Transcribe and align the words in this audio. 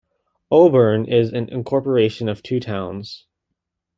Auburn 0.49 1.05
is 1.05 1.31
an 1.31 1.47
incorporation 1.49 2.27
of 2.27 2.41
two 2.41 2.59
towns. 2.59 3.27